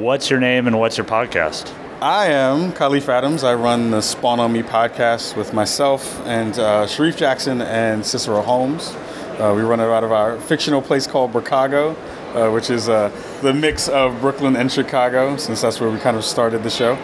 [0.00, 1.70] What's your name and what's your podcast?
[2.00, 3.44] I am Kahlief Adams.
[3.44, 8.40] I run the Spawn on Me podcast with myself and uh, Shareef Jackson and Cicero
[8.40, 8.94] Holmes.
[9.38, 11.94] Uh, we run it out of our fictional place called Bricago,
[12.34, 13.10] uh, which is uh,
[13.42, 16.94] the mix of Brooklyn and Chicago, since that's where we kind of started the show.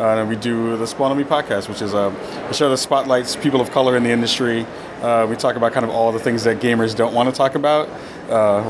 [0.00, 2.12] Uh, and we do the Spawn on Me podcast, which is a,
[2.52, 4.66] show that spotlights people of color in the industry.
[5.02, 7.54] Uh, we talk about kind of all the things that gamers don't want to talk
[7.54, 7.88] about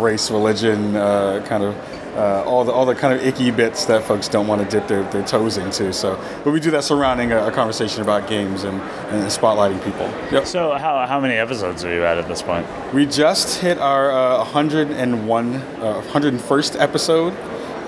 [0.03, 1.75] race, religion, kind of
[2.17, 4.89] uh, all the all the kind of icky bits that folks don't want to dip
[4.89, 5.93] their, their toes into.
[5.93, 10.07] So, but we do that surrounding a, a conversation about games and, and spotlighting people.
[10.33, 10.47] Yep.
[10.47, 12.67] So, how, how many episodes are you at at this point?
[12.93, 17.33] We just hit our uh, 101, uh, 101st episode.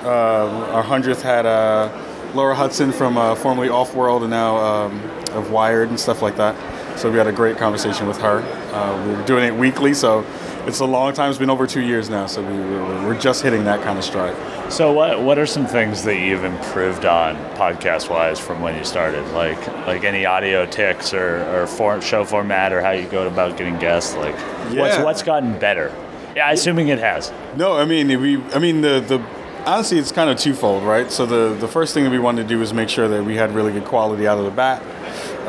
[0.05, 1.91] Uh, our 100th had uh,
[2.35, 6.57] Laura Hudson from uh, formerly Offworld and now um, of Wired and stuff like that.
[6.99, 8.43] So we had a great conversation with her.
[8.73, 10.25] Uh, we were doing it weekly, so
[10.67, 11.31] it's a long time.
[11.31, 14.35] It's been over two years now, so we, we're, just hitting that kind of stride.
[14.73, 18.85] So, what what are some things that you've improved on podcast wise from when you
[18.85, 19.27] started?
[19.33, 23.57] Like like any audio ticks or, or for, show format or how you go about
[23.57, 24.15] getting guests?
[24.15, 25.05] Like, what's Yeah.
[25.05, 25.95] what's gotten better?
[26.35, 27.33] Yeah, I assuming it has.
[27.57, 28.43] No, I mean we.
[28.55, 29.19] I mean the the
[29.67, 31.11] honestly, it's kind of twofold, right?
[31.11, 33.37] So the the first thing that we wanted to do was make sure that we
[33.37, 34.83] had really good quality out of the bat,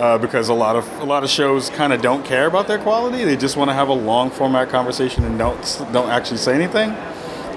[0.04, 2.78] uh, because a lot of a lot of shows kind of don't care about their
[2.78, 3.23] quality.
[3.23, 5.62] They just want to have a long format conversation and don't
[5.94, 6.90] don't actually say anything.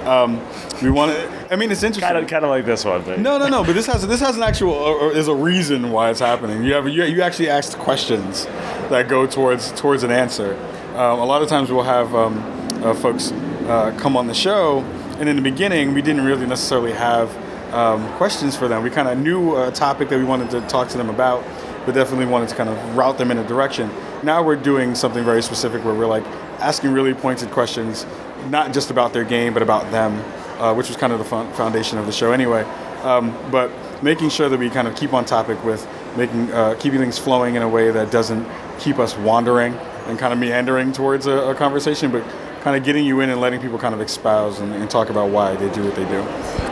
[0.06, 0.41] Um,
[0.80, 1.53] we want to.
[1.53, 2.03] I mean, it's interesting.
[2.03, 3.03] Kind of kind of like this one.
[3.03, 3.64] But No, no, no.
[3.64, 6.62] But this has this has an actual or, or is a reason why it's happening.
[6.62, 8.44] You have you, you actually asked questions
[8.91, 10.55] that go towards towards an answer.
[10.94, 12.38] Um, a lot of times we'll have um,
[12.84, 14.83] uh, folks uh, come on the show,
[15.19, 17.28] and in the beginning we didn't really necessarily have
[17.75, 18.84] um, questions for them.
[18.84, 21.42] We kind of knew a topic that we wanted to talk to them about,
[21.86, 23.88] but definitely wanted to kind of route them in a direction.
[24.22, 26.24] Now we're doing something very specific where we're like
[26.58, 28.04] asking really pointed questions,
[28.50, 30.12] not just about their game, but about them,
[30.60, 32.62] uh, which was kind of the foundation of the show anyway.
[33.02, 33.70] Um, but
[34.02, 37.54] making sure that we kind of keep on topic with making uh, keeping things flowing
[37.54, 38.46] in a way that doesn't
[38.78, 39.74] keep us wandering
[40.06, 42.25] and kind of meandering towards a, a conversation, but
[42.62, 45.30] kind of getting you in and letting people kind of espouse and, and talk about
[45.30, 46.20] why they do what they do.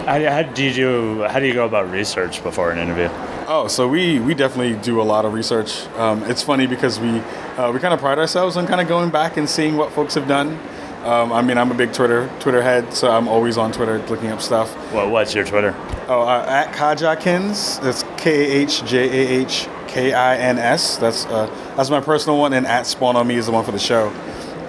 [0.06, 1.22] how, how do you do?
[1.22, 3.08] How do you go about research before an interview?
[3.46, 5.86] Oh, so we, we definitely do a lot of research.
[5.96, 7.18] Um, it's funny because we
[7.58, 10.14] uh, we kind of pride ourselves on kind of going back and seeing what folks
[10.14, 10.58] have done.
[11.04, 14.28] Um, I mean, I'm a big Twitter Twitter head, so I'm always on Twitter looking
[14.28, 14.74] up stuff.
[14.94, 15.74] What what's your Twitter?
[16.08, 17.82] Oh, uh, at Kahjahkins.
[17.82, 20.96] That's K A H J A H K I N S.
[20.96, 21.46] That's uh,
[21.76, 24.08] that's my personal one, and at Spawn on Me is the one for the show.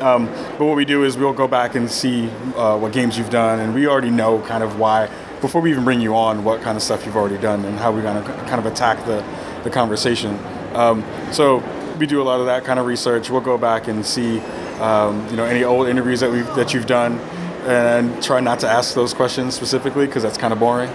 [0.02, 0.26] Um,
[0.58, 2.28] but what we do is we'll go back and see
[2.58, 5.10] uh, what games you've done, and we already know kind of why
[5.46, 7.92] before we even bring you on what kind of stuff you've already done and how
[7.92, 9.24] we're gonna kind of attack the
[9.64, 10.40] the conversation.
[10.74, 11.64] Um, so
[12.00, 13.30] we do a lot of that kind of research.
[13.30, 14.40] We'll go back and see
[14.80, 17.20] um, you know any old interviews that we that you've done,
[17.68, 20.90] and try not to ask those questions specifically because that's kind of boring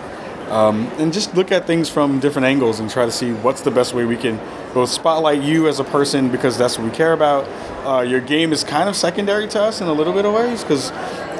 [0.50, 3.70] um, and just look at things from different angles and try to see what's the
[3.70, 4.38] best way we can
[4.74, 7.44] both spotlight you as a person because that's what we care about.
[7.86, 10.62] Uh, your game is kind of secondary to us in a little bit of ways
[10.62, 10.90] because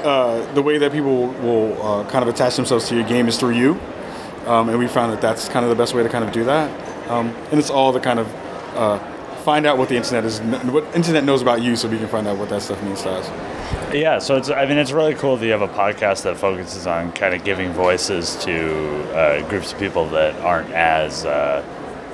[0.05, 3.38] uh, the way that people will uh, kind of attach themselves to your game is
[3.38, 3.81] through you,
[4.47, 6.44] um, and we found that that's kind of the best way to kind of do
[6.44, 6.71] that.
[7.11, 8.34] Um, and it's all the kind of
[8.77, 8.99] uh,
[9.43, 12.27] find out what the internet is, what internet knows about you, so we can find
[12.27, 13.94] out what that stuff means to us.
[13.94, 16.87] Yeah, so it's I mean it's really cool that you have a podcast that focuses
[16.87, 21.65] on kind of giving voices to uh, groups of people that aren't as uh,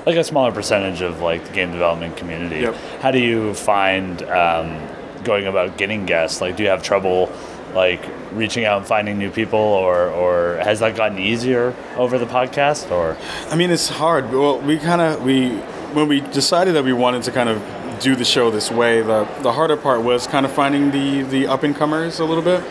[0.06, 2.60] like a smaller percentage of like the game development community.
[2.60, 2.74] Yep.
[3.00, 4.80] How do you find um,
[5.24, 6.41] going about getting guests?
[6.41, 7.26] Like, do you have trouble
[7.76, 12.26] like reaching out and finding new people, or or has that gotten easier over the
[12.26, 12.91] podcast?
[12.91, 13.16] Or
[13.50, 14.32] I mean, it's hard.
[14.32, 15.50] Well, we kind of we
[15.94, 17.62] when we decided that we wanted to kind of
[18.00, 21.47] do the show this way, the the harder part was kind of finding the the
[21.47, 22.65] up and comers a little bit.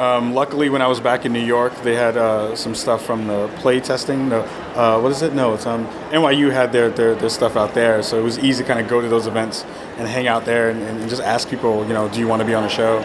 [0.00, 3.26] Um, luckily, when I was back in New York, they had uh, some stuff from
[3.26, 4.30] the play testing.
[4.30, 4.42] The
[4.74, 5.34] uh, what is it?
[5.34, 8.62] No, it's um, NYU had their, their their stuff out there, so it was easy
[8.62, 9.64] to kind of go to those events
[9.98, 12.46] and hang out there and, and just ask people, you know, do you want to
[12.46, 13.04] be on the show?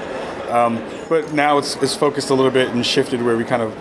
[0.49, 0.77] Um,
[1.09, 3.75] but now it's, it's focused a little bit and shifted where we kind of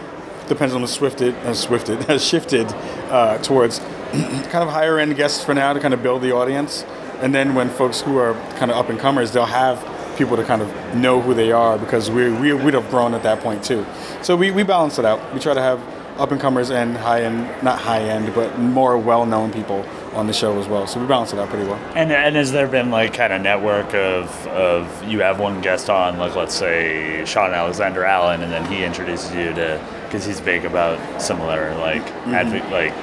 [0.48, 2.66] the pendulum has swifted, has swifted, has shifted
[3.10, 3.78] uh, towards
[4.12, 6.84] kind of higher end guests for now to kind of build the audience.
[7.20, 9.82] And then when folks who are kind of up and comers, they'll have
[10.18, 13.22] people to kind of know who they are because we, we would have grown at
[13.22, 13.84] that point too.
[14.22, 15.32] So we, we balance it out.
[15.32, 15.80] We try to have
[16.18, 19.84] up and comers and high end, not high end, but more well known people
[20.14, 20.86] on the show as well.
[20.86, 21.78] So we balance it out pretty well.
[21.94, 25.90] And, and has there been like kind of network of, of you have one guest
[25.90, 30.40] on, like let's say Shawn Alexander Allen, and then he introduces you to because he's
[30.40, 32.94] big about similar like advo- like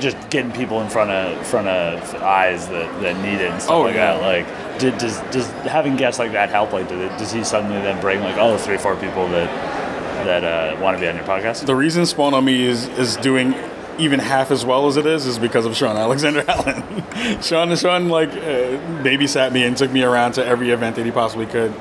[0.00, 3.74] just getting people in front of front of eyes that, that need it and stuff
[3.74, 4.16] Oh, like yeah.
[4.16, 4.22] that.
[4.22, 6.72] Like, did, does does having guests like that help?
[6.72, 9.48] Like, did it, does he suddenly then bring like oh three four people that
[10.24, 11.66] that uh, want to be on your podcast?
[11.66, 13.54] The reason Spawn on Me is is doing
[13.98, 17.42] even half as well as it is is because of Shawn Alexander Allen.
[17.42, 21.10] Shawn, Shawn, like uh, babysat me and took me around to every event that he
[21.12, 21.72] possibly could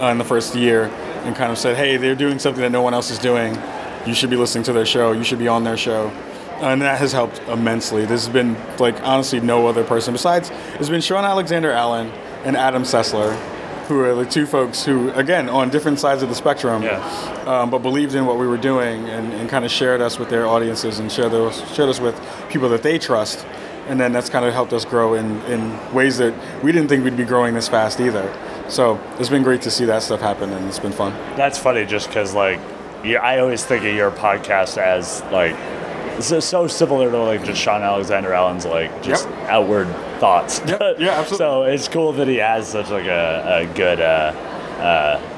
[0.00, 0.84] uh, in the first year,
[1.24, 3.58] and kind of said, "Hey, they're doing something that no one else is doing.
[4.06, 5.12] You should be listening to their show.
[5.12, 6.08] You should be on their show."
[6.60, 8.04] And that has helped immensely.
[8.06, 10.50] This has been like honestly no other person besides.
[10.74, 12.10] It's been Shawn Alexander Allen
[12.44, 13.32] and Adam Sessler,
[13.88, 16.98] who are the two folks who, again, on different sides of the spectrum, Yeah.
[17.46, 20.28] um, but believed in what we were doing and, and kind of shared us with
[20.30, 22.18] their audiences and shared those shared us with
[22.50, 23.44] people that they trust.
[23.86, 26.32] And then that's kind of helped us grow in, in ways that
[26.62, 28.32] we didn't think we'd be growing this fast either.
[28.68, 31.12] So it's been great to see that stuff happen, and it's been fun.
[31.36, 32.58] That's funny, just because like,
[33.04, 35.54] I always think of your podcast as like
[36.22, 39.38] so, so similar to like just Shawn Alexander Allen's like just Yep.
[39.50, 39.88] outward
[40.24, 40.60] thoughts.
[40.66, 40.80] Yep.
[40.98, 41.36] Yeah, absolutely.
[41.38, 44.32] so it's cool that he has such like a, a good uh,
[44.80, 45.30] uh,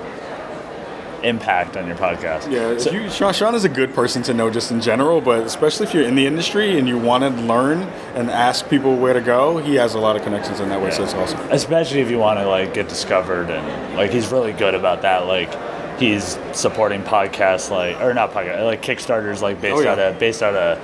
[1.23, 2.51] impact on your podcast.
[2.53, 5.41] Yeah, So- you, Shawn, Shawn is a good person to know just in general, but
[5.45, 7.79] especially if you're in the industry and you want to learn
[8.15, 10.91] and ask people where to go, he has a lot of connections in that way,
[10.91, 11.41] so it's awesome.
[11.51, 15.27] especially if you want to like get discovered and like he's really good about that
[15.27, 15.51] like
[15.99, 19.93] he's supporting podcasts like or not podcast like kickstarters like based Oh, yeah.
[19.93, 20.79] out of based out of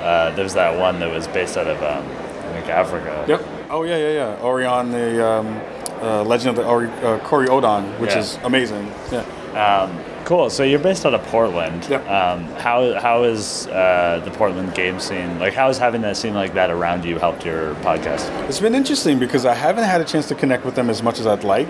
[0.00, 2.04] uh, there's that one that was based out of um,
[2.70, 3.40] Africa Yep.
[3.70, 4.36] Oh yeah, yeah, yeah.
[4.42, 5.60] Aurion, the um,
[6.02, 8.18] uh, Legend of the Ori, uh, Kori-Odan, which Yeah.
[8.20, 8.90] is amazing.
[9.12, 9.24] Yeah.
[9.54, 12.08] um, cool so you're based out of Portland Yep.
[12.08, 16.34] um, how how is uh, the Portland game scene like how is having that scene
[16.34, 20.04] like that around you helped your podcast It's been interesting because I haven't had a
[20.04, 21.68] chance to connect with them as much as I'd like.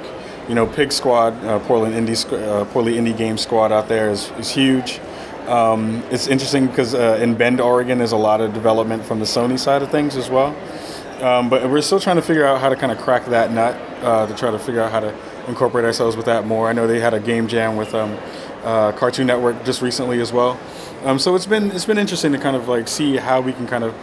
[0.49, 4.31] You know, Pig Squad, uh, Portland Indie, uh, Portland Indie Game Squad out there is,
[4.38, 5.00] is huge.
[5.46, 9.26] Um, it's interesting because uh, in Bend, Oregon, there's a lot of development from the
[9.26, 10.55] Sony side of things as well.
[11.20, 13.75] Um, but we're still trying to figure out how to kind of crack that nut
[14.02, 15.14] uh, to try to figure out how to
[15.49, 16.69] incorporate ourselves with that more.
[16.69, 18.19] I know they had a game jam with um,
[18.64, 20.58] uh, Cartoon Network just recently as well.
[21.05, 23.67] Um, so it's been it's been interesting to kind of like see how we can
[23.67, 23.94] kind of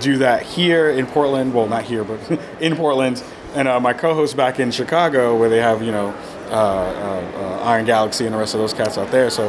[0.00, 1.54] do that here in Portland.
[1.54, 2.20] Well, not here, but
[2.60, 3.22] in Portland.
[3.54, 6.08] And uh, my co-host back in Chicago, where they have you know
[6.50, 9.30] uh, uh, uh, Iron Galaxy and the rest of those cats out there.
[9.30, 9.48] So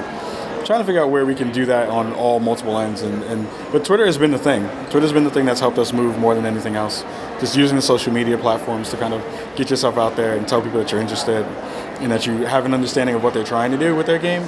[0.65, 3.47] trying to figure out where we can do that on all multiple ends and, and
[3.71, 4.67] but twitter has been the thing.
[4.89, 7.03] Twitter's been the thing that's helped us move more than anything else.
[7.39, 9.21] Just using the social media platforms to kind of
[9.55, 11.45] get yourself out there and tell people that you're interested
[12.01, 14.41] and that you have an understanding of what they're trying to do with their game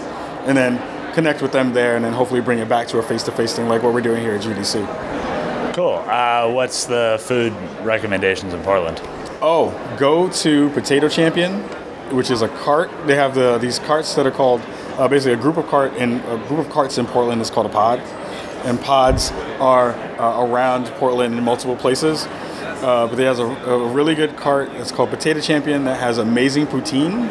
[0.46, 3.56] and then connect with them there and then hopefully bring it back to a face-to-face
[3.56, 5.28] thing like what we're doing here at gdc
[5.78, 6.04] cool.
[6.08, 7.54] Uh, what's the food
[7.84, 9.00] recommendations in Portland?
[9.44, 9.70] Oh,
[10.00, 11.60] go to Potato Champion,
[12.10, 12.90] which is a cart.
[13.06, 14.60] They have the these carts that are called
[14.98, 17.66] uh, basically a group of cart in a group of carts in Portland is called
[17.66, 18.00] a pod,
[18.66, 22.26] and pods are uh, around Portland in multiple places.
[22.28, 24.70] Uh, but they has a, a really good cart.
[24.74, 27.28] It's called Potato Champion that has amazing poutine,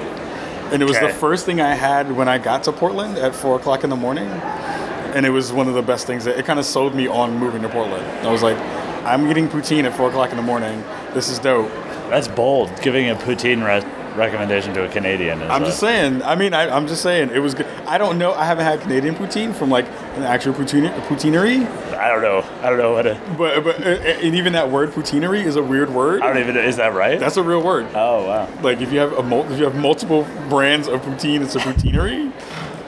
[0.73, 1.07] and it was Okay.
[1.07, 3.97] the first thing I had when I got to Portland at four o'clock in the
[3.97, 6.25] morning, and it was one of the best things.
[6.25, 8.05] That, it kind of sold me on moving to Portland.
[8.27, 8.57] I was like,
[9.05, 10.83] I'm getting poutine at four o'clock in the morning.
[11.15, 11.71] This is dope.
[12.11, 16.23] that's bold giving a poutine re- recommendation to a Canadian I'm a- just saying.
[16.23, 17.67] I mean, I, I'm just saying it was good.
[17.87, 18.33] I don't know.
[18.33, 19.87] I haven't had Canadian poutine from like
[20.17, 21.67] an actual poutine, poutineery,
[21.97, 22.45] I don't know.
[22.63, 23.21] I don't know what to.
[23.39, 26.23] but but uh, and even that word poutinery is a weird word.
[26.23, 26.57] I don't even.
[26.57, 27.19] Is that right?
[27.21, 27.87] That's a real word.
[27.95, 28.49] oh wow.
[28.63, 31.59] Like if you have a mul- if you have multiple brands of poutine, it's a
[31.61, 32.33] poutinery.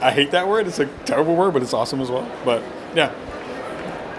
[0.00, 0.66] I hate that word.
[0.66, 2.30] It's a terrible word, but it's awesome as well.
[2.44, 2.62] But
[2.94, 3.12] yeah,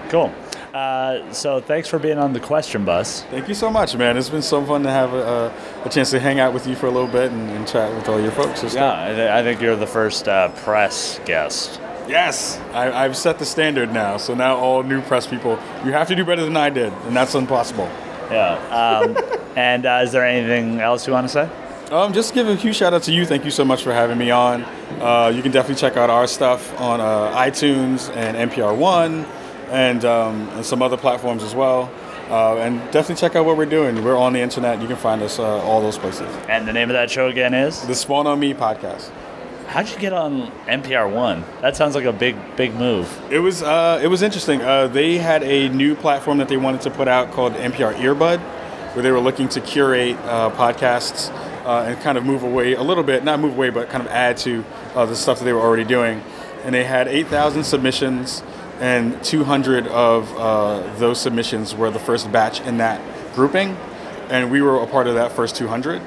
[0.10, 0.34] Cool.
[0.74, 3.24] Uh, so thanks for being on the question bus.
[3.24, 4.18] thank you so much, man.
[4.18, 5.52] It's been so fun to have a,
[5.84, 8.08] a, chance to hang out with you for a little bit and, and chat with
[8.08, 8.62] all your folks.
[8.74, 11.80] Yeah, I, th- I think you're the first uh, press guest.
[12.08, 14.18] Yes, I, I've set the standard now.
[14.18, 17.16] So now all new press people, you have to do better than I did, and
[17.16, 17.90] that's impossible.
[18.30, 18.58] Yeah.
[18.70, 19.18] Um,
[19.56, 21.50] and uh, is there anything else you want to say?
[21.92, 23.26] Um, just give a huge shout out to you.
[23.26, 24.64] Thank you so much for having me on.
[25.02, 29.26] Uh, you can definitely check out our stuff on uh, iTunes and NPR One,
[29.70, 31.92] and, um, and some other platforms as well.
[32.30, 34.04] Uh, and definitely check out what we're doing.
[34.04, 34.82] We're on the internet.
[34.82, 36.28] You can find us uh, all those places.
[36.48, 37.86] And the name of that show again is?
[37.88, 39.10] The Spawn on Me podcast.
[39.70, 41.44] How'd you get on NPR One?
[41.62, 43.08] That sounds like a big, big move.
[43.32, 44.62] It was uh, it was interesting.
[44.62, 48.40] Uh, they had a new platform that they wanted to put out called NPR Earbud,
[48.96, 51.30] where they were looking to curate uh, podcasts
[51.66, 54.10] uh, and kind of move away a little bit, not move away, but kind of
[54.10, 56.24] add to uh, the stuff that they were already doing.
[56.64, 58.42] And they had 8,000 submissions,
[58.80, 63.02] and 200 of uh, those submissions were the first batch in that
[63.34, 63.78] grouping,
[64.30, 66.02] and we were a part of that first 200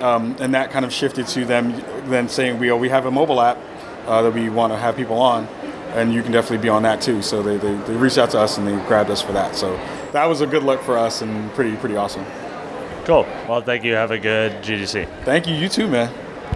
[0.00, 1.72] um, and that kind of shifted to them
[2.08, 3.58] then saying we oh, we have a mobile app
[4.06, 5.46] uh, that we want to have people on,
[5.94, 7.22] and you can definitely be on that too.
[7.22, 9.56] So they, they, they reached out to us and they grabbed us for that.
[9.56, 9.76] So
[10.12, 12.24] that was a good look for us and pretty pretty awesome.
[13.04, 13.26] Cool.
[13.48, 13.94] Well, thank you.
[13.94, 15.08] Have a good GDC.
[15.24, 15.54] Thank you.
[15.54, 16.12] You too, man.